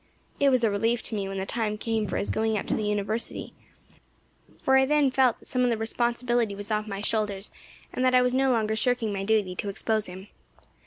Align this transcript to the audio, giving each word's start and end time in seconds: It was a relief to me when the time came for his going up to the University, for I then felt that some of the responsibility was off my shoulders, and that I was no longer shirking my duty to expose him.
It 0.39 0.49
was 0.49 0.63
a 0.63 0.71
relief 0.71 1.03
to 1.03 1.15
me 1.15 1.27
when 1.27 1.37
the 1.37 1.45
time 1.45 1.77
came 1.77 2.07
for 2.07 2.17
his 2.17 2.31
going 2.31 2.57
up 2.57 2.65
to 2.65 2.75
the 2.75 2.81
University, 2.85 3.53
for 4.57 4.75
I 4.75 4.83
then 4.83 5.11
felt 5.11 5.37
that 5.39 5.47
some 5.47 5.63
of 5.63 5.69
the 5.69 5.77
responsibility 5.77 6.55
was 6.55 6.71
off 6.71 6.87
my 6.87 7.01
shoulders, 7.01 7.51
and 7.93 8.03
that 8.03 8.15
I 8.15 8.23
was 8.23 8.33
no 8.33 8.49
longer 8.51 8.75
shirking 8.75 9.13
my 9.13 9.23
duty 9.23 9.55
to 9.57 9.69
expose 9.69 10.07
him. 10.07 10.29